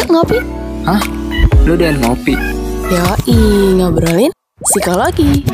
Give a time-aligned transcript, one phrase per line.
[0.00, 0.40] Yuk ngopi.
[0.88, 1.02] Hah?
[1.68, 2.32] Lu udah ngopi?
[2.88, 3.36] Yoi,
[3.76, 4.32] ngobrolin
[4.64, 5.44] psikologi.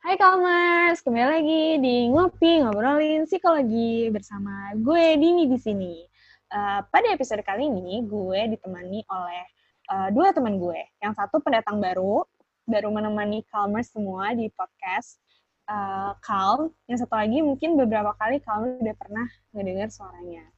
[0.00, 6.00] Hai Kalmers, kembali lagi di Ngopi Ngobrolin Psikologi bersama gue Dini di sini.
[6.48, 9.44] Uh, pada episode kali ini, gue ditemani oleh
[9.92, 10.80] uh, dua teman gue.
[11.04, 12.24] Yang satu pendatang baru,
[12.64, 15.20] baru menemani Kalmers semua di podcast
[15.68, 16.72] uh, Calm.
[16.88, 20.48] Yang satu lagi mungkin beberapa kali Kalmers udah pernah ngedengar suaranya.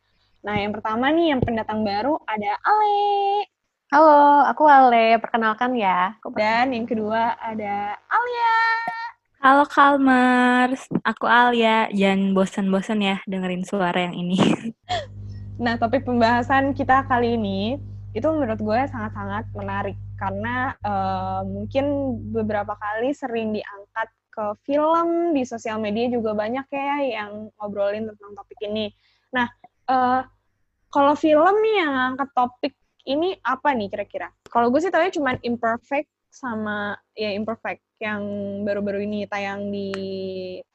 [0.43, 3.47] Nah, yang pertama nih, yang pendatang baru ada Ale.
[3.95, 5.15] Halo, aku Ale.
[5.23, 6.19] Perkenalkan ya.
[6.35, 8.59] Dan yang kedua ada Alia.
[9.39, 11.87] Halo Kalmers, aku Alia.
[11.95, 14.35] Jangan bosan-bosan ya dengerin suara yang ini.
[15.63, 17.79] nah, topik pembahasan kita kali ini
[18.11, 25.47] itu menurut gue sangat-sangat menarik karena uh, mungkin beberapa kali sering diangkat ke film di
[25.47, 28.91] sosial media juga banyak ya yang ngobrolin tentang topik ini.
[29.33, 29.49] Nah,
[29.89, 30.23] uh,
[30.93, 32.75] kalau film yang angkat topik
[33.09, 34.29] ini apa nih kira-kira?
[34.47, 38.23] Kalau gue sih tahu cuma Imperfect sama ya Imperfect yang
[38.65, 39.91] baru-baru ini tayang di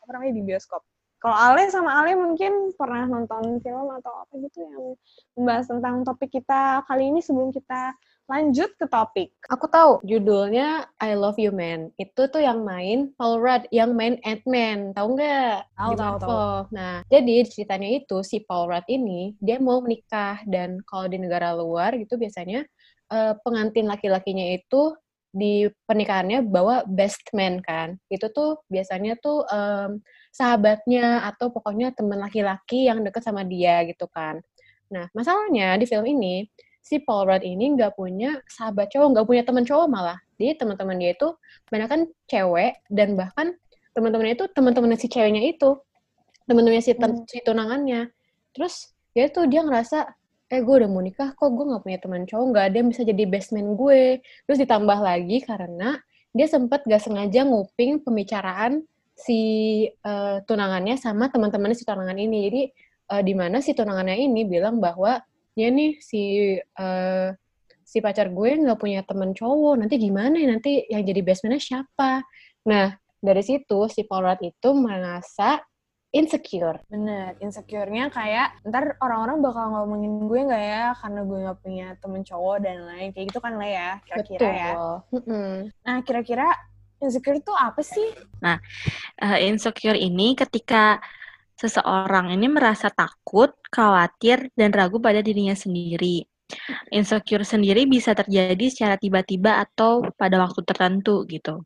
[0.01, 0.81] apa namanya di bioskop.
[1.17, 4.83] Kalau Ale sama Ale mungkin pernah nonton film atau apa gitu yang
[5.33, 7.97] membahas tentang topik kita kali ini sebelum kita
[8.27, 9.31] lanjut ke topik.
[9.47, 11.95] Aku tahu judulnya I Love You Man.
[11.95, 14.91] Itu tuh yang main Paul Rudd, yang main Ant-Man.
[14.91, 15.71] Tahu nggak?
[15.79, 16.51] Tahu, tahu, tahu.
[16.75, 21.55] Nah, jadi ceritanya itu si Paul Rudd ini dia mau menikah dan kalau di negara
[21.55, 22.67] luar gitu biasanya
[23.09, 24.91] uh, pengantin laki-lakinya itu
[25.31, 27.95] di pernikahannya bawa best man kan.
[28.11, 30.03] Itu tuh biasanya tuh um,
[30.35, 34.43] sahabatnya atau pokoknya teman laki-laki yang deket sama dia gitu kan.
[34.91, 36.47] Nah, masalahnya di film ini
[36.87, 40.17] si Paul Rudd ini nggak punya sahabat cowok, nggak punya teman cowok malah.
[40.39, 41.35] Jadi teman-teman dia itu
[41.67, 43.47] banyak kan cewek dan bahkan
[43.91, 45.75] teman-temannya itu teman-temannya si ceweknya itu,
[46.47, 47.27] teman-temannya si, hmm.
[47.27, 48.07] si tunangannya.
[48.55, 50.07] Terus dia tuh dia ngerasa
[50.47, 53.03] eh gue udah mau nikah kok gue nggak punya teman cowok nggak ada yang bisa
[53.03, 55.99] jadi best man gue terus ditambah lagi karena
[56.31, 58.85] dia sempet gak sengaja nguping pembicaraan
[59.17, 59.41] si
[60.05, 62.61] uh, tunangannya sama teman-temannya si tunangan ini jadi
[63.11, 65.17] uh, di mana si tunangannya ini bilang bahwa
[65.57, 67.33] ya nih si uh,
[67.81, 69.81] si pacar gue nggak punya temen cowok.
[69.81, 70.47] Nanti gimana ya?
[70.53, 72.21] Nanti yang jadi best man siapa?
[72.69, 75.57] Nah dari situ si Rudd itu merasa
[76.13, 76.79] insecure.
[76.87, 80.85] Bener, insecure-nya kayak ntar orang-orang bakal ngomongin gue nggak ya?
[80.95, 83.89] Karena gue nggak punya temen cowok dan lain kayak gitu kan lah ya?
[84.05, 84.71] Kira-kira ya.
[85.83, 86.47] Nah kira-kira
[87.01, 88.13] insecure itu apa sih?
[88.39, 88.61] Nah
[89.19, 91.01] uh, insecure ini ketika
[91.57, 96.23] seseorang ini merasa takut, khawatir, dan ragu pada dirinya sendiri.
[96.95, 101.65] Insecure sendiri bisa terjadi secara tiba-tiba atau pada waktu tertentu gitu.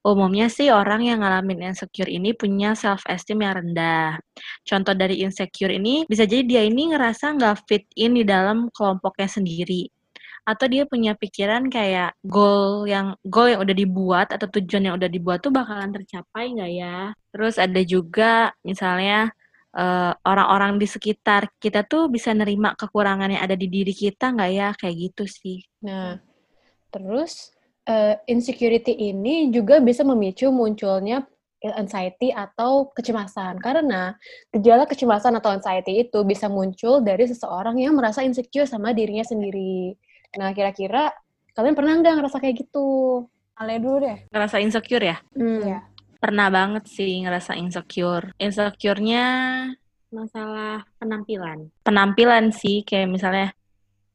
[0.00, 4.16] Umumnya sih orang yang ngalamin insecure ini punya self esteem yang rendah.
[4.64, 9.28] Contoh dari insecure ini bisa jadi dia ini ngerasa nggak fit in di dalam kelompoknya
[9.28, 9.88] sendiri
[10.50, 15.06] atau dia punya pikiran kayak goal yang goal yang udah dibuat atau tujuan yang udah
[15.06, 16.98] dibuat tuh bakalan tercapai nggak ya?
[17.30, 19.30] Terus ada juga misalnya
[19.78, 24.50] eh, orang-orang di sekitar kita tuh bisa nerima kekurangan yang ada di diri kita nggak
[24.50, 24.68] ya?
[24.74, 25.58] Kayak gitu sih.
[25.86, 26.18] Nah,
[26.90, 27.54] terus
[27.86, 31.24] uh, insecurity ini juga bisa memicu munculnya
[31.60, 34.16] anxiety atau kecemasan karena
[34.48, 39.92] gejala kecemasan atau anxiety itu bisa muncul dari seseorang yang merasa insecure sama dirinya sendiri.
[40.38, 41.10] Nah, kira-kira
[41.58, 42.88] kalian pernah nggak ngerasa kayak gitu?
[43.58, 44.18] Ale dulu deh.
[44.30, 45.16] Ngerasa insecure ya?
[45.34, 45.62] Hmm.
[45.66, 45.80] Ya.
[46.20, 48.30] Pernah banget sih ngerasa insecure.
[48.38, 49.24] Insecure-nya
[50.10, 51.70] masalah penampilan.
[51.82, 53.48] Penampilan sih, kayak misalnya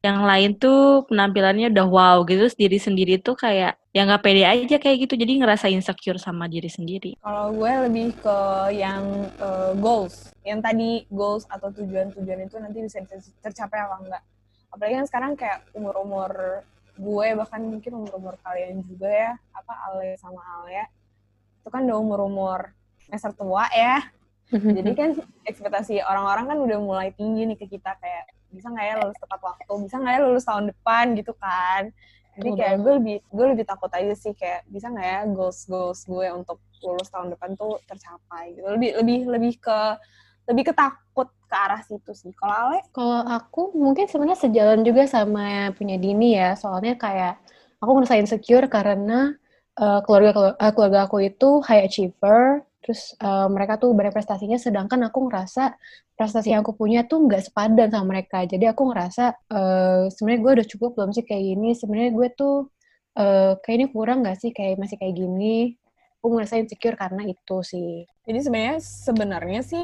[0.06, 4.78] yang lain tuh penampilannya udah wow gitu, diri sendiri tuh kayak ya nggak pede aja
[4.78, 7.18] kayak gitu, jadi ngerasa insecure sama diri sendiri.
[7.26, 8.38] Kalau gue lebih ke
[8.78, 9.02] yang
[9.42, 13.02] uh, goals, yang tadi goals atau tujuan-tujuan itu nanti bisa
[13.42, 14.24] tercapai apa enggak
[14.76, 16.62] apalagi kan sekarang kayak umur-umur
[16.96, 20.92] gue bahkan mungkin umur-umur kalian juga ya apa Ale sama Ale
[21.66, 22.60] itu kan udah umur-umur
[23.10, 24.06] semester tua ya.
[24.54, 28.96] Jadi kan ekspektasi orang-orang kan udah mulai tinggi nih ke kita kayak bisa nggak ya
[29.02, 29.74] lulus tepat waktu?
[29.82, 31.06] Bisa nggak ya lulus tahun depan?
[31.18, 31.90] Gitu kan.
[32.38, 36.06] Jadi kayak gue lebih gue lebih takut aja sih kayak bisa nggak ya goals goals
[36.06, 38.54] gue untuk lulus tahun depan tuh tercapai?
[38.54, 38.68] Gitu.
[38.70, 39.80] Lebih lebih lebih ke
[40.46, 42.32] lebih ketakut ke arah situ sih.
[42.38, 42.80] Kalau Ale?
[42.94, 46.54] Kalau aku mungkin sebenarnya sejalan juga sama punya Dini ya.
[46.58, 47.42] Soalnya kayak
[47.82, 49.34] aku ngerasa insecure karena
[49.78, 52.66] uh, keluarga uh, keluarga aku itu high achiever.
[52.86, 55.74] Terus uh, mereka tuh berprestasinya, sedangkan aku ngerasa
[56.14, 58.46] prestasi yang aku punya tuh nggak sepadan sama mereka.
[58.46, 61.74] Jadi aku ngerasa uh, sebenarnya gue udah cukup belum sih kayak gini.
[61.74, 62.56] Sebenarnya gue tuh
[63.18, 65.74] uh, kayak ini kurang nggak sih kayak masih kayak gini.
[66.22, 68.06] Aku ngerasa insecure karena itu sih.
[68.26, 69.84] Jadi sebenarnya sebenarnya sih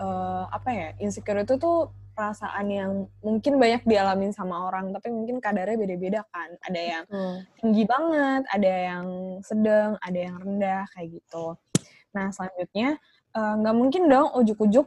[0.00, 2.90] uh, apa ya insecure itu tuh perasaan yang
[3.24, 6.52] mungkin banyak dialamin sama orang, tapi mungkin kadarnya beda-beda kan.
[6.68, 7.04] Ada yang
[7.56, 9.06] tinggi banget, ada yang
[9.40, 11.56] sedang, ada yang rendah kayak gitu.
[12.12, 13.00] Nah selanjutnya
[13.32, 14.84] eh, nggak uh, mungkin dong ujuk-ujuk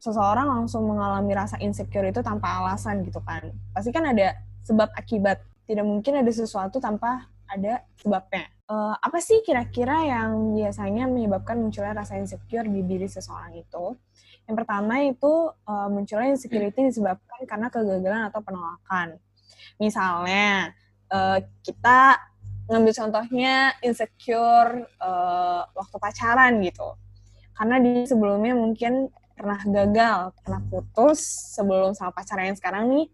[0.00, 3.52] seseorang langsung mengalami rasa insecure itu tanpa alasan gitu kan.
[3.76, 4.32] Pasti kan ada
[4.64, 5.44] sebab akibat.
[5.68, 8.48] Tidak mungkin ada sesuatu tanpa ada sebabnya.
[8.66, 13.94] Uh, apa sih kira-kira yang biasanya menyebabkan munculnya rasa insecure di diri seseorang itu?
[14.46, 15.32] Yang pertama itu
[15.66, 19.08] uh, munculnya insecurity disebabkan karena kegagalan atau penolakan.
[19.78, 20.74] Misalnya
[21.10, 22.18] uh, kita
[22.70, 26.94] ngambil contohnya insecure uh, waktu pacaran gitu.
[27.52, 31.20] Karena di sebelumnya mungkin pernah gagal, pernah putus
[31.54, 33.06] sebelum sama pacar yang sekarang nih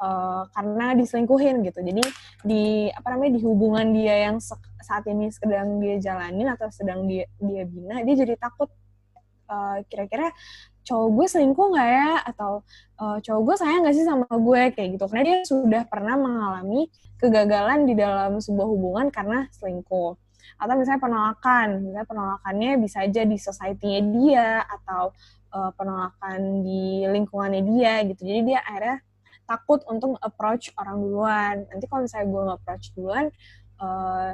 [0.00, 1.80] uh, karena diselingkuhin gitu.
[1.82, 2.02] Jadi
[2.46, 7.26] di apa namanya di hubungan dia yang saat ini sedang dia jalanin atau sedang dia
[7.42, 8.70] dia bina, dia jadi takut
[9.50, 10.30] uh, kira-kira
[10.86, 12.62] cowok gue selingkuh nggak ya atau
[13.02, 16.86] uh, cowok gue sayang nggak sih sama gue kayak gitu karena dia sudah pernah mengalami
[17.18, 20.14] kegagalan di dalam sebuah hubungan karena selingkuh
[20.56, 25.10] atau misalnya penolakan misalnya penolakannya bisa aja di society-nya dia atau
[25.56, 28.20] uh, penolakan di lingkungannya dia gitu.
[28.28, 28.96] Jadi dia akhirnya
[29.46, 31.54] takut untuk approach orang duluan.
[31.70, 33.26] Nanti kalau misalnya gue nge-approach duluan,
[33.80, 34.30] uh,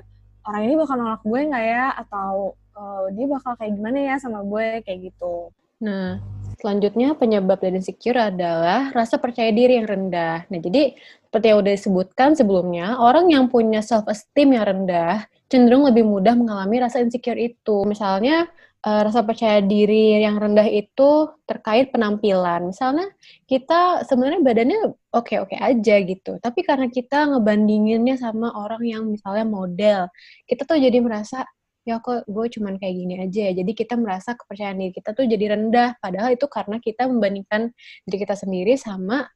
[0.48, 1.86] orang ini bakal nolak gue nggak ya?
[1.94, 4.84] Atau uh, dia bakal kayak gimana ya sama gue?
[4.84, 5.50] Kayak gitu.
[5.82, 6.22] Nah,
[6.62, 10.46] selanjutnya penyebab dari insecure adalah rasa percaya diri yang rendah.
[10.46, 10.94] Nah, jadi
[11.26, 16.80] seperti yang udah disebutkan sebelumnya, orang yang punya self-esteem yang rendah cenderung lebih mudah mengalami
[16.80, 17.84] rasa insecure itu.
[17.84, 18.48] Misalnya,
[18.86, 22.70] uh, rasa percaya diri yang rendah itu terkait penampilan.
[22.70, 23.10] Misalnya
[23.46, 24.80] kita sebenarnya badannya
[25.14, 30.00] oke-oke aja gitu, tapi karena kita ngebandinginnya sama orang yang misalnya model,
[30.48, 31.46] kita tuh jadi merasa
[31.82, 33.52] ya kok gue cuman kayak gini aja ya.
[33.62, 35.98] Jadi kita merasa kepercayaan diri kita tuh jadi rendah.
[35.98, 37.74] Padahal itu karena kita membandingkan
[38.06, 39.26] diri kita sendiri sama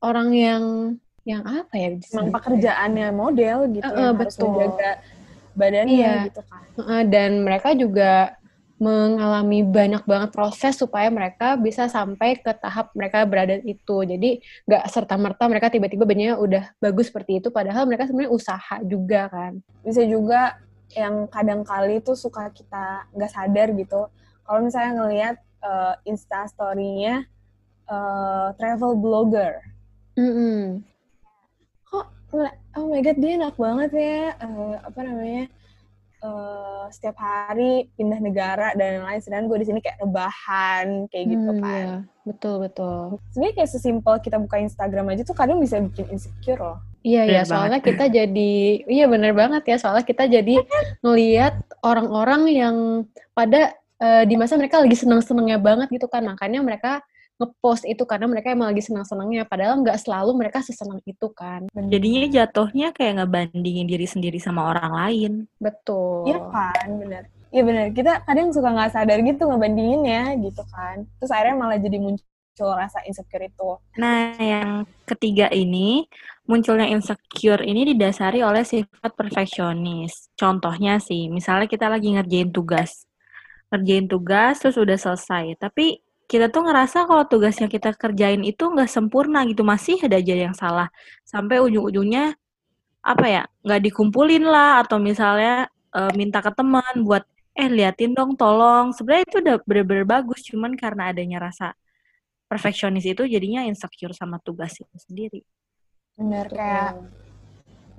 [0.00, 0.64] orang yang
[1.22, 1.88] yang apa ya?
[2.16, 4.24] Memang pekerjaannya model gitu, uh, yang betul.
[4.24, 4.90] harus menjaga
[5.52, 6.14] badannya iya.
[6.32, 6.62] gitu kan.
[6.80, 8.34] Uh, dan mereka juga
[8.82, 13.96] mengalami banyak banget proses supaya mereka bisa sampai ke tahap mereka berada itu.
[14.02, 19.30] Jadi nggak serta-merta mereka tiba-tiba bajunya udah bagus seperti itu, padahal mereka sebenarnya usaha juga
[19.30, 19.62] kan.
[19.86, 20.58] Bisa juga
[20.92, 24.08] yang kadang kali tuh suka kita nggak sadar gitu.
[24.42, 27.24] Kalau misalnya ngelihat uh, Insta story-nya
[27.88, 29.62] uh, travel blogger.
[30.18, 30.60] Mm -hmm.
[31.88, 32.06] Kok,
[32.76, 35.44] oh my god dia enak banget ya, uh, apa namanya,
[36.22, 41.50] uh, setiap hari pindah negara dan lain-lain sedangkan gue di sini kayak rebahan kayak gitu
[41.50, 41.86] hmm, kan.
[41.86, 41.96] iya.
[42.22, 42.98] betul betul.
[43.34, 46.78] Sebenarnya kayak sesimpel kita buka Instagram aja tuh kadang bisa bikin insecure loh.
[47.02, 48.54] Iya iya soalnya kita jadi
[48.86, 49.76] iya bener banget ya.
[49.82, 50.62] Soalnya kita jadi
[51.02, 52.76] ngelihat orang-orang yang
[53.34, 56.22] pada uh, di masa mereka lagi seneng-senengnya banget gitu kan.
[56.22, 57.02] Makanya mereka
[57.42, 59.42] ngepost itu karena mereka emang lagi senang-senangnya.
[59.50, 61.66] Padahal nggak selalu mereka sesenang itu kan.
[61.74, 65.32] Jadinya jatuhnya kayak ngebandingin diri sendiri sama orang lain.
[65.58, 66.30] Betul.
[66.30, 71.04] Iya kan bener iya bener kita kadang suka nggak sadar gitu ngebandingin ya gitu kan.
[71.20, 73.70] Terus akhirnya malah jadi muncul rasa insecure itu.
[74.00, 76.08] Nah yang ketiga ini
[76.48, 80.32] munculnya insecure ini didasari oleh sifat perfeksionis.
[80.34, 83.04] Contohnya sih misalnya kita lagi ngerjain tugas.
[83.68, 86.00] Ngerjain tugas terus udah selesai tapi
[86.32, 90.32] kita tuh ngerasa kalau tugas yang kita kerjain itu nggak sempurna gitu masih ada aja
[90.32, 90.88] yang salah.
[91.28, 92.32] Sampai ujung-ujungnya
[93.04, 98.32] apa ya nggak dikumpulin lah atau misalnya e, minta ke teman buat eh liatin dong
[98.40, 98.96] tolong.
[98.96, 101.76] Sebenarnya itu udah bener-bener bagus cuman karena adanya rasa
[102.48, 105.44] perfeksionis itu jadinya insecure sama tugas itu sendiri.
[106.16, 106.96] Bener kayak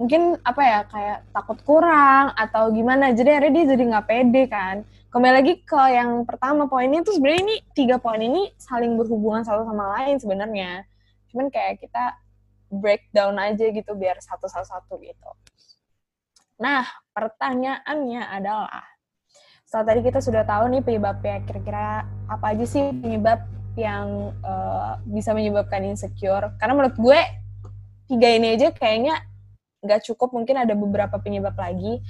[0.02, 4.82] mungkin apa ya kayak takut kurang atau gimana jadi akhirnya dia jadi nggak pede kan
[5.14, 9.62] kembali lagi ke yang pertama poinnya tuh sebenarnya ini tiga poin ini saling berhubungan satu
[9.62, 10.90] sama lain sebenarnya.
[11.30, 12.18] Cuman kayak kita
[12.74, 15.30] breakdown aja gitu biar satu satu satu gitu.
[16.58, 16.82] Nah
[17.14, 18.82] pertanyaannya adalah
[19.70, 23.46] setelah tadi kita sudah tahu nih penyebabnya kira-kira apa aja sih penyebab
[23.78, 26.58] yang uh, bisa menyebabkan insecure?
[26.58, 27.22] Karena menurut gue
[28.10, 29.22] tiga ini aja kayaknya
[29.86, 32.02] nggak cukup mungkin ada beberapa penyebab lagi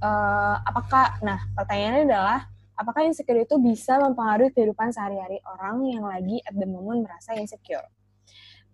[0.00, 6.40] uh, apakah nah pertanyaannya adalah apakah insecure itu bisa mempengaruhi kehidupan sehari-hari orang yang lagi
[6.44, 7.84] at the moment merasa insecure?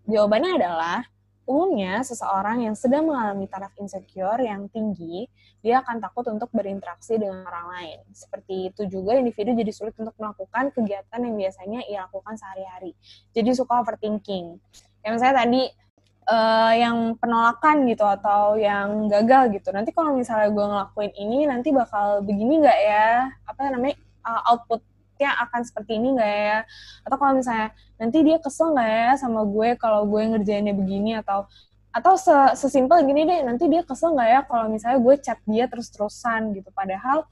[0.06, 1.02] Jawabannya adalah
[1.47, 5.30] umumnya seseorang yang sedang mengalami taraf insecure yang tinggi,
[5.62, 7.99] dia akan takut untuk berinteraksi dengan orang lain.
[8.11, 12.95] Seperti itu juga individu jadi sulit untuk melakukan kegiatan yang biasanya ia lakukan sehari-hari.
[13.30, 14.59] Jadi suka overthinking.
[15.02, 15.62] Kayak misalnya tadi
[16.28, 19.71] uh, yang penolakan gitu atau yang gagal gitu.
[19.71, 23.30] Nanti kalau misalnya gue ngelakuin ini nanti bakal begini nggak ya?
[23.49, 23.97] Apa namanya?
[24.26, 24.83] Uh, output
[25.16, 26.59] outputnya akan seperti ini nggak ya?
[27.09, 31.49] Atau kalau misalnya nanti dia kesel nggak ya sama gue kalau gue ngerjainnya begini atau
[31.97, 32.12] atau
[32.52, 36.68] sesimpel gini deh nanti dia kesel nggak ya kalau misalnya gue chat dia terus-terusan gitu.
[36.76, 37.25] Padahal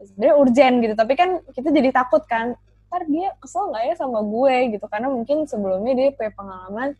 [0.00, 0.94] sebenarnya urgent gitu.
[0.96, 2.56] Tapi kan kita jadi takut kan
[2.88, 4.56] ntar dia kesel nggak ya sama gue?
[4.72, 4.86] gitu.
[4.88, 6.96] Karena mungkin sebelumnya dia punya pengalaman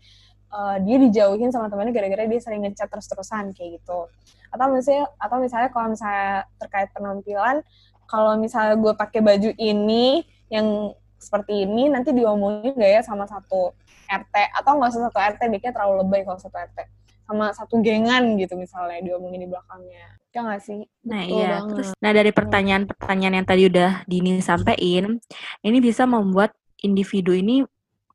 [0.53, 4.07] uh, dia dijauhin sama temannya gara-gara dia sering ngechat terus-terusan kayak gitu.
[4.53, 7.65] Atau misalnya atau misalnya kalau misalnya terkait penampilan
[8.07, 13.73] kalau misalnya gue pakai baju ini yang seperti ini nanti diomongin gak ya sama satu
[14.11, 16.79] RT atau nggak usah satu RT dikit terlalu lebay kalau satu RT
[17.23, 20.21] sama satu gengan gitu misalnya diomongin di belakangnya.
[20.35, 20.85] Ya nggak sih?
[21.09, 21.49] Nah Betul iya.
[21.49, 21.71] banget.
[21.73, 25.17] terus nah dari pertanyaan-pertanyaan yang tadi udah Dini sampaikan
[25.65, 27.65] ini bisa membuat individu ini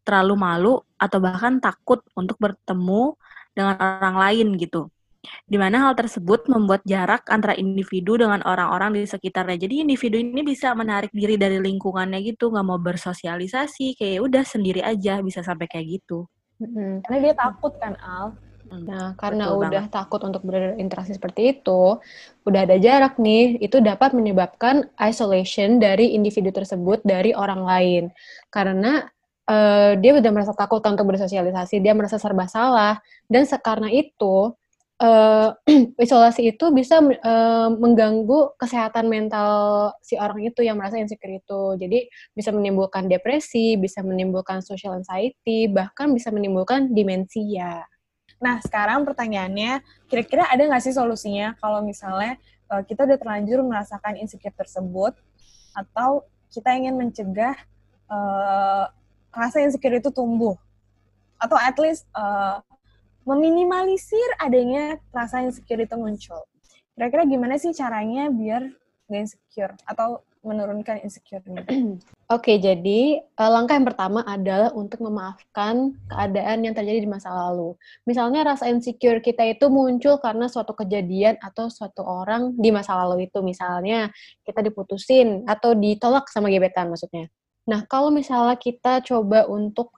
[0.07, 3.19] terlalu malu atau bahkan takut untuk bertemu
[3.51, 4.87] dengan orang lain gitu
[5.47, 9.59] di mana hal tersebut membuat jarak antara individu dengan orang-orang di sekitarnya.
[9.59, 14.81] Jadi individu ini bisa menarik diri dari lingkungannya gitu, nggak mau bersosialisasi, kayak udah sendiri
[14.83, 16.27] aja bisa sampai kayak gitu.
[16.57, 17.03] Hmm.
[17.05, 18.33] Karena dia takut kan Al.
[18.67, 19.95] Hmm, nah, karena Betul udah banget.
[19.95, 22.03] takut untuk berinteraksi seperti itu,
[22.43, 28.03] udah ada jarak nih, itu dapat menyebabkan isolation dari individu tersebut dari orang lain.
[28.51, 29.07] Karena
[29.47, 32.99] uh, dia udah merasa takut untuk bersosialisasi, dia merasa serba salah,
[33.31, 34.53] dan karena itu
[35.01, 35.49] uh,
[36.03, 39.49] isolasi itu bisa uh, mengganggu kesehatan mental
[40.03, 41.61] si orang itu yang merasa insecure itu.
[41.79, 47.85] Jadi bisa menimbulkan depresi, bisa menimbulkan social anxiety, bahkan bisa menimbulkan demensia.
[48.37, 52.37] Nah, sekarang pertanyaannya, kira-kira ada nggak sih solusinya kalau misalnya
[52.69, 55.17] uh, kita udah terlanjur merasakan insecure tersebut,
[55.73, 57.53] atau kita ingin mencegah
[58.09, 58.89] uh,
[59.37, 60.57] rasa insecure itu tumbuh,
[61.37, 62.57] atau at least uh,
[63.21, 66.41] meminimalisir adanya rasa insecure itu muncul.
[66.97, 68.73] Kira-kira gimana sih caranya biar
[69.05, 71.43] gak insecure atau menurunkan insecure?
[72.35, 77.75] Oke, jadi uh, langkah yang pertama adalah untuk memaafkan keadaan yang terjadi di masa lalu.
[78.07, 83.27] Misalnya rasa insecure kita itu muncul karena suatu kejadian atau suatu orang di masa lalu
[83.27, 83.43] itu.
[83.43, 84.09] Misalnya
[84.47, 87.27] kita diputusin atau ditolak sama gebetan maksudnya.
[87.67, 89.91] Nah, kalau misalnya kita coba untuk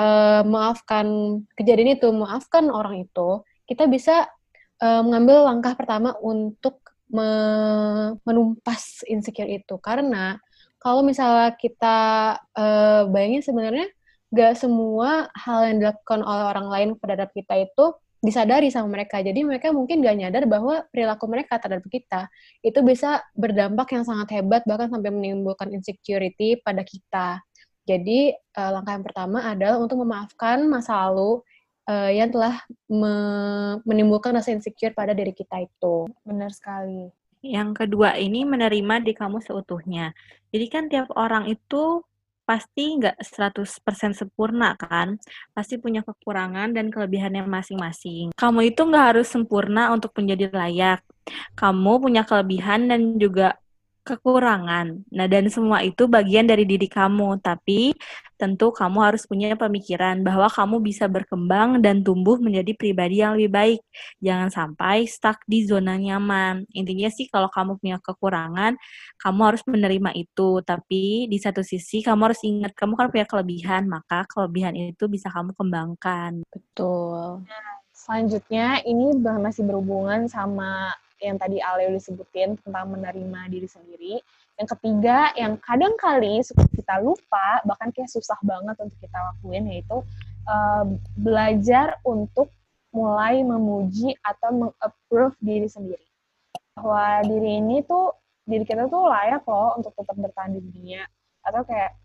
[0.00, 4.26] uh, maafkan kejadian itu, maafkan orang itu, kita bisa
[4.80, 7.28] uh, mengambil langkah pertama untuk me
[8.24, 9.76] menumpas insecure itu.
[9.82, 10.40] Karena
[10.80, 11.98] kalau misalnya kita
[12.56, 13.86] uh, bayangin sebenarnya
[14.30, 17.84] gak semua hal yang dilakukan oleh orang lain terhadap kita itu
[18.20, 19.24] disadari sama mereka.
[19.24, 22.28] Jadi mereka mungkin gak nyadar bahwa perilaku mereka terhadap kita
[22.60, 27.40] itu bisa berdampak yang sangat hebat bahkan sampai menimbulkan insecurity pada kita.
[27.88, 31.40] Jadi uh, langkah yang pertama adalah untuk memaafkan masa lalu
[31.88, 33.14] uh, yang telah me
[33.88, 36.06] menimbulkan rasa insecure pada diri kita itu.
[36.22, 37.10] Benar sekali.
[37.40, 40.12] Yang kedua ini menerima di kamu seutuhnya.
[40.52, 42.04] Jadi kan tiap orang itu
[42.50, 45.14] pasti nggak 100% sempurna kan,
[45.54, 48.34] pasti punya kekurangan dan kelebihannya masing-masing.
[48.34, 50.98] Kamu itu nggak harus sempurna untuk menjadi layak.
[51.54, 53.54] Kamu punya kelebihan dan juga
[54.02, 55.04] kekurangan.
[55.12, 57.92] Nah, dan semua itu bagian dari diri kamu, tapi
[58.40, 63.52] tentu kamu harus punya pemikiran bahwa kamu bisa berkembang dan tumbuh menjadi pribadi yang lebih
[63.52, 63.80] baik.
[64.24, 66.64] Jangan sampai stuck di zona nyaman.
[66.72, 68.80] Intinya sih kalau kamu punya kekurangan,
[69.20, 73.84] kamu harus menerima itu, tapi di satu sisi kamu harus ingat kamu kan punya kelebihan,
[73.84, 76.40] maka kelebihan itu bisa kamu kembangkan.
[76.48, 77.44] Betul.
[77.44, 84.14] Nah, selanjutnya ini masih berhubungan sama yang tadi Ale udah sebutin tentang menerima diri sendiri.
[84.56, 89.68] Yang ketiga, yang kadang kali suka kita lupa, bahkan kayak susah banget untuk kita lakuin,
[89.68, 90.00] yaitu
[90.48, 90.84] uh,
[91.16, 92.48] belajar untuk
[92.90, 96.06] mulai memuji atau mengapprove diri sendiri.
[96.74, 98.16] Bahwa diri ini tuh,
[98.48, 101.04] diri kita tuh layak loh untuk tetap bertahan di dunia.
[101.44, 101.96] Atau kayak,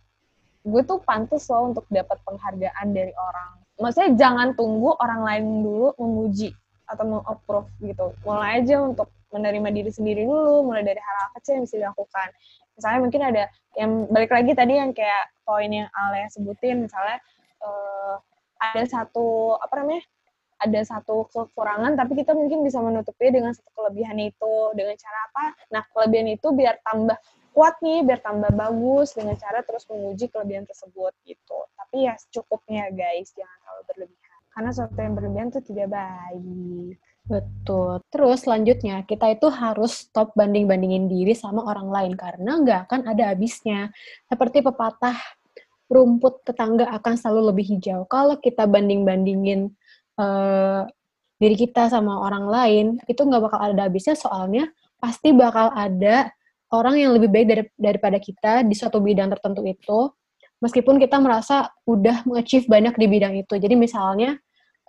[0.64, 3.64] gue tuh pantas loh untuk dapat penghargaan dari orang.
[3.76, 8.14] Maksudnya jangan tunggu orang lain dulu memuji atau mengapprove gitu.
[8.26, 12.28] Mulai aja untuk menerima diri sendiri dulu, mulai dari hal-hal kecil yang bisa dilakukan.
[12.76, 13.44] Misalnya mungkin ada
[13.76, 17.20] yang balik lagi tadi yang kayak poin yang Ale sebutin, misalnya
[17.64, 18.16] uh,
[18.60, 20.04] ada satu apa namanya?
[20.56, 25.46] ada satu kekurangan tapi kita mungkin bisa menutupi dengan satu kelebihan itu dengan cara apa?
[25.68, 27.20] Nah, kelebihan itu biar tambah
[27.56, 31.60] kuat nih, biar tambah bagus dengan cara terus menguji kelebihan tersebut gitu.
[31.76, 34.25] Tapi ya cukupnya guys, jangan terlalu berlebihan
[34.56, 36.96] karena sesuatu yang berlebihan itu tidak baik.
[37.28, 38.00] Betul.
[38.08, 43.36] Terus selanjutnya kita itu harus stop banding-bandingin diri sama orang lain karena nggak akan ada
[43.36, 43.92] habisnya.
[44.32, 45.20] Seperti pepatah
[45.92, 48.08] rumput tetangga akan selalu lebih hijau.
[48.08, 49.76] Kalau kita banding-bandingin
[50.16, 50.88] uh,
[51.36, 54.72] diri kita sama orang lain itu nggak bakal ada habisnya soalnya
[55.04, 56.32] pasti bakal ada
[56.72, 60.00] orang yang lebih baik dari, daripada kita di suatu bidang tertentu itu,
[60.66, 63.54] meskipun kita merasa udah mengachieve banyak di bidang itu.
[63.62, 64.34] Jadi misalnya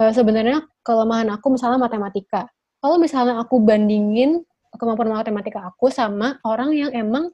[0.00, 2.48] uh, sebenarnya kelemahan aku misalnya matematika.
[2.80, 4.40] Kalau misalnya aku bandingin
[4.72, 7.28] kemampuan matematika aku sama orang yang emang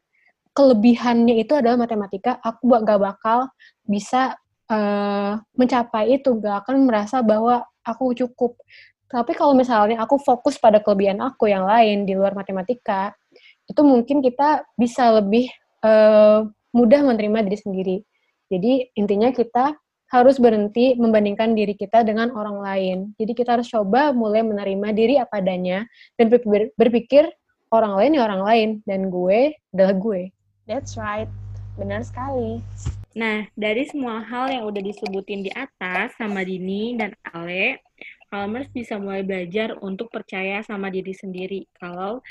[0.52, 3.48] kelebihannya itu adalah matematika, aku gak bakal
[3.88, 4.36] bisa
[4.68, 8.60] uh, mencapai itu, gak akan merasa bahwa aku cukup.
[9.08, 13.12] Tapi kalau misalnya aku fokus pada kelebihan aku yang lain di luar matematika,
[13.68, 15.48] itu mungkin kita bisa lebih
[15.84, 17.96] uh, mudah menerima diri sendiri.
[18.52, 19.72] Jadi intinya kita
[20.12, 22.98] harus berhenti membandingkan diri kita dengan orang lain.
[23.16, 25.88] Jadi kita harus coba mulai menerima diri apa adanya
[26.20, 26.28] dan
[26.76, 27.32] berpikir
[27.72, 30.28] orang lain ya orang lain dan gue adalah gue.
[30.68, 31.32] That's right.
[31.80, 32.60] Benar sekali.
[33.16, 37.80] Nah, dari semua hal yang udah disebutin di atas sama Dini dan Ale,
[38.32, 41.68] Kalmers bisa mulai belajar untuk percaya sama diri sendiri.
[41.76, 42.24] Kalau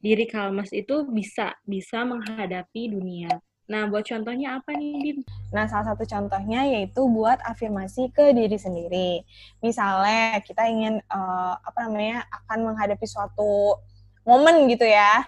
[0.00, 3.32] diri Kalmers itu bisa bisa menghadapi dunia.
[3.66, 5.18] Nah, buat contohnya apa nih, Din?
[5.50, 9.26] Nah, salah satu contohnya yaitu buat afirmasi ke diri sendiri.
[9.58, 13.74] Misalnya, kita ingin, uh, apa namanya, akan menghadapi suatu
[14.22, 15.26] momen gitu ya.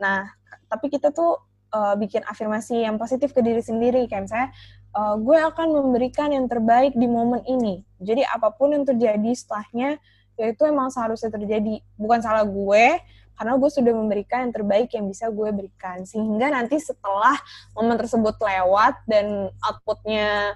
[0.00, 0.32] Nah,
[0.72, 1.36] tapi kita tuh
[1.76, 4.08] uh, bikin afirmasi yang positif ke diri sendiri.
[4.08, 4.50] Kayak misalnya,
[4.96, 7.84] uh, gue akan memberikan yang terbaik di momen ini.
[8.00, 10.00] Jadi, apa pun yang terjadi setelahnya,
[10.40, 11.84] ya itu emang seharusnya terjadi.
[12.00, 12.96] Bukan salah gue,
[13.40, 16.04] karena gue sudah memberikan yang terbaik yang bisa gue berikan.
[16.04, 17.40] Sehingga nanti setelah
[17.72, 20.52] momen tersebut lewat dan outputnya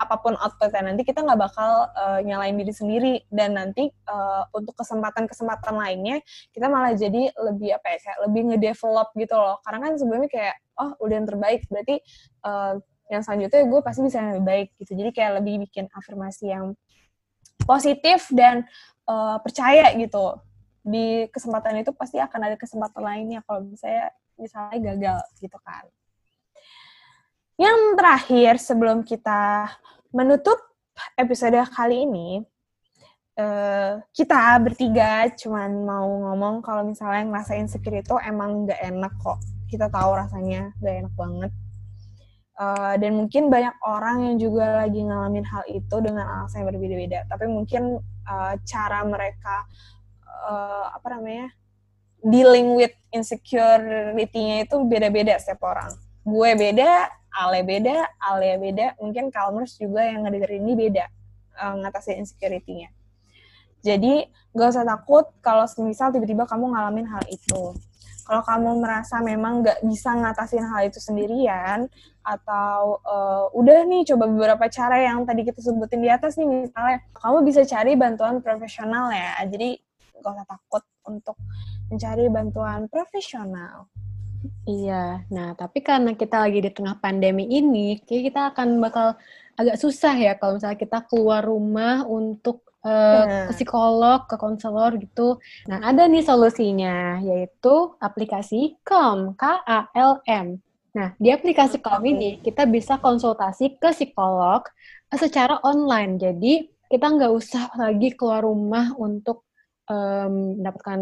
[0.00, 3.14] apa pun outputnya nanti kita nggak bakal uh, nyalain diri sendiri.
[3.28, 6.24] Dan nanti uh, untuk kesempatan-kesempatan lainnya
[6.56, 9.60] kita malah jadi lebih apa ya kayak lebih ngedevelop gitu loh.
[9.60, 11.60] Karena kan sebelumnya kayak oh udah yang terbaik.
[11.68, 12.00] Berarti
[12.48, 12.80] uh,
[13.12, 14.96] yang selanjutnya gue pasti bisa yang lebih baik gitu.
[14.96, 16.72] Jadi kayak lebih bikin afirmasi yang
[17.68, 18.64] positif dan
[19.12, 20.40] uh, percaya gitu
[20.84, 25.88] di kesempatan itu pasti akan ada kesempatan lainnya kalau misalnya misalnya gagal gitu kan.
[27.56, 29.72] Yang terakhir sebelum kita
[30.12, 30.60] menutup
[31.16, 32.42] episode kali ini,
[33.40, 39.40] uh, kita bertiga cuman mau ngomong kalau misalnya ngerasain insecure itu emang nggak enak kok.
[39.70, 41.52] Kita tahu rasanya nggak enak banget.
[42.54, 47.26] Uh, dan mungkin banyak orang yang juga lagi ngalamin hal itu dengan alasan yang berbeda-beda.
[47.26, 49.66] Tapi mungkin uh, cara mereka
[50.42, 51.54] uh, apa namanya
[52.24, 55.92] dealing with insecurity-nya itu beda-beda setiap orang.
[56.24, 61.04] Gue beda, Ale beda, Ale beda, mungkin Kalmers juga yang ngedengerin ini beda
[61.60, 62.88] uh, ngatasin insecurity-nya.
[63.84, 64.24] Jadi
[64.56, 67.76] gak usah takut kalau misal tiba-tiba kamu ngalamin hal itu.
[68.24, 71.84] Kalau kamu merasa memang gak bisa ngatasin hal itu sendirian,
[72.24, 77.04] atau uh, udah nih coba beberapa cara yang tadi kita sebutin di atas nih misalnya,
[77.12, 79.44] kamu bisa cari bantuan profesional ya.
[79.44, 79.76] Jadi
[80.22, 81.36] gak usah takut untuk
[81.90, 83.88] mencari bantuan profesional.
[84.68, 89.16] Iya, nah tapi karena kita lagi di tengah pandemi ini, kita akan bakal
[89.56, 93.46] agak susah ya kalau misalnya kita keluar rumah untuk uh, nah.
[93.48, 95.40] ke psikolog, ke konselor gitu.
[95.64, 100.60] Nah ada nih solusinya, yaitu aplikasi Calm, K-A-L-M.
[100.94, 104.62] Nah, di aplikasi Calm ini kita bisa konsultasi ke psikolog
[105.10, 106.20] secara online.
[106.20, 109.42] Jadi kita nggak usah lagi keluar rumah untuk
[109.88, 111.00] um, mendapatkan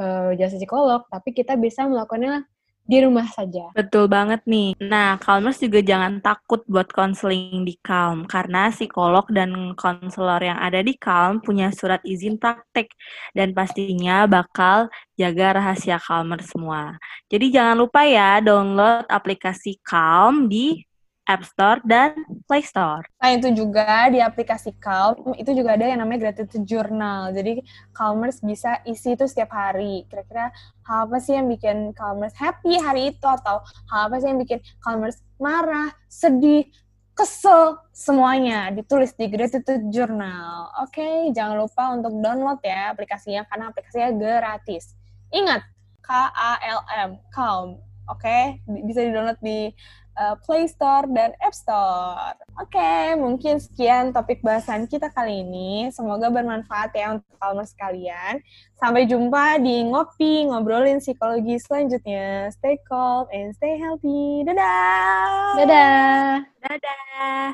[0.00, 2.44] uh, jasa psikolog, tapi kita bisa melakukannya
[2.82, 3.70] di rumah saja.
[3.78, 4.74] Betul banget nih.
[4.82, 10.82] Nah, Calmers juga jangan takut buat konseling di Calm, karena psikolog dan konselor yang ada
[10.82, 12.90] di Calm punya surat izin praktek,
[13.38, 16.98] dan pastinya bakal jaga rahasia Calmer semua.
[17.30, 20.82] Jadi jangan lupa ya, download aplikasi Calm di
[21.22, 22.18] App Store dan
[22.50, 23.06] Play Store.
[23.22, 27.30] Nah itu juga di aplikasi Calm itu juga ada yang namanya gratitude journal.
[27.30, 27.62] Jadi
[27.94, 30.02] Calmers bisa isi itu setiap hari.
[30.10, 30.50] Kira-kira
[30.82, 33.62] hal apa sih yang bikin Calmers happy hari itu atau
[33.94, 36.66] hal apa sih yang bikin Calmers marah, sedih,
[37.14, 40.74] kesel semuanya ditulis di gratitude journal.
[40.82, 44.98] Oke, okay, jangan lupa untuk download ya aplikasinya karena aplikasinya gratis.
[45.30, 45.62] Ingat
[46.02, 47.78] K A L M Calm.
[48.10, 48.42] Oke, okay?
[48.82, 49.70] bisa di-download di
[50.18, 52.36] uh, Play Store dan App Store.
[52.60, 55.88] Oke, okay, mungkin sekian topik bahasan kita kali ini.
[55.92, 58.40] Semoga bermanfaat ya untuk Palmer sekalian.
[58.76, 62.52] Sampai jumpa di Ngopi Ngobrolin Psikologi selanjutnya.
[62.52, 64.44] Stay calm and stay healthy.
[64.44, 65.56] Dadah!
[65.62, 66.26] Dadah!
[66.60, 67.46] Dadah!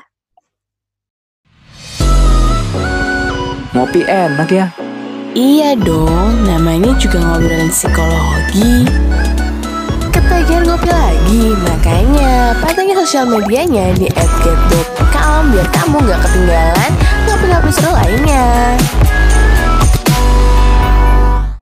[3.69, 4.67] Ngopi enak ya?
[5.37, 8.89] Iya dong, namanya juga ngobrolin psikologi
[10.29, 11.43] ketagihan ngopi lagi?
[11.57, 16.91] Makanya pantengin sosial medianya di @get.com biar kamu gak ketinggalan
[17.25, 18.77] ngopi-ngopi seru lainnya.